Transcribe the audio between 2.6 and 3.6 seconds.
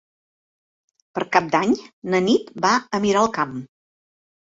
va a Miralcamp.